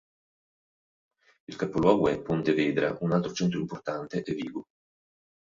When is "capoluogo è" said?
1.55-2.19